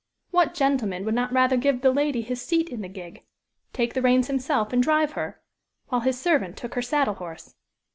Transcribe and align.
What 0.31 0.55
gentleman 0.55 1.05
would 1.05 1.13
not 1.13 1.31
rather 1.31 1.55
give 1.57 1.81
the 1.81 1.91
lady 1.93 2.23
his 2.23 2.41
seat 2.41 2.69
in 2.69 2.81
the 2.81 2.89
gig 2.89 3.23
take 3.71 3.93
the 3.93 4.01
reins 4.01 4.25
himself 4.25 4.73
and 4.73 4.81
drive 4.81 5.11
her, 5.11 5.39
while 5.89 6.01
his 6.01 6.19
servant 6.19 6.57
took 6.57 6.73
her 6.73 6.81
saddle 6.81 7.13
horse. 7.13 7.53